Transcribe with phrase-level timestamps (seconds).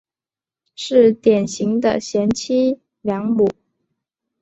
[0.73, 3.47] 是典型的贤妻良母。